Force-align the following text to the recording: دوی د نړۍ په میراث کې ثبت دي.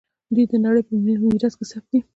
دوی 0.33 0.45
د 0.51 0.53
نړۍ 0.65 0.81
په 0.87 0.93
میراث 1.05 1.53
کې 1.57 1.65
ثبت 1.71 1.87
دي. 1.91 1.99